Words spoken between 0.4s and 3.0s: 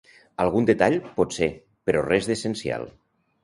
Algun detall, potser, però res d'essencial.